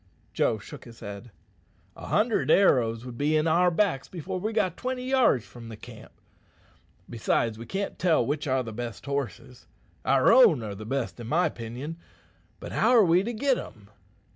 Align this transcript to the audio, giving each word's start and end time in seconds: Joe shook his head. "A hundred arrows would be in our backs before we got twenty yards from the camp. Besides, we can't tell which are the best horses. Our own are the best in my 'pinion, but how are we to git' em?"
Joe 0.33 0.57
shook 0.57 0.85
his 0.85 1.01
head. 1.01 1.29
"A 1.95 2.07
hundred 2.07 2.49
arrows 2.49 3.05
would 3.05 3.19
be 3.19 3.37
in 3.37 3.45
our 3.45 3.69
backs 3.69 4.07
before 4.07 4.39
we 4.39 4.51
got 4.51 4.75
twenty 4.75 5.03
yards 5.07 5.45
from 5.45 5.69
the 5.69 5.77
camp. 5.77 6.11
Besides, 7.07 7.59
we 7.59 7.67
can't 7.67 7.99
tell 7.99 8.25
which 8.25 8.47
are 8.47 8.63
the 8.63 8.73
best 8.73 9.05
horses. 9.05 9.67
Our 10.03 10.33
own 10.33 10.63
are 10.63 10.73
the 10.73 10.87
best 10.87 11.19
in 11.19 11.27
my 11.27 11.49
'pinion, 11.49 11.97
but 12.59 12.71
how 12.71 12.89
are 12.89 13.05
we 13.05 13.21
to 13.21 13.31
git' 13.31 13.59
em?" 13.59 13.91